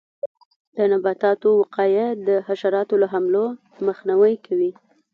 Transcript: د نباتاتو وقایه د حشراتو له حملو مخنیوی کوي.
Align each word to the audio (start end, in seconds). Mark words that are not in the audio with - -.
د 0.77 0.77
نباتاتو 0.91 1.49
وقایه 1.61 2.07
د 2.27 2.29
حشراتو 2.47 2.95
له 3.01 3.07
حملو 3.13 3.45
مخنیوی 3.87 4.35
کوي. 4.45 4.71